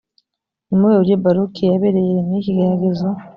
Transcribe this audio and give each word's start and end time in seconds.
ni 0.67 0.71
mu 0.79 0.85
buhe 0.87 0.91
buryo 0.99 1.15
baruki 1.23 1.61
yabereye 1.71 2.07
yeremiya 2.11 2.39
ikigeragezo? 2.41 3.07